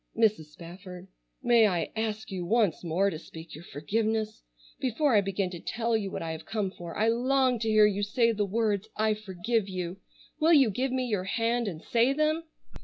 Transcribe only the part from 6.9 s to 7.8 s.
I long to